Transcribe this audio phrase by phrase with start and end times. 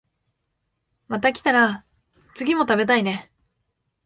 [1.09, 1.85] また来たら
[2.33, 3.29] 次も食べたいね